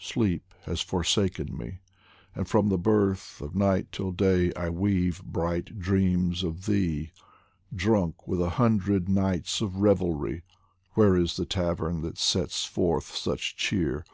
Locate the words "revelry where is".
9.76-11.36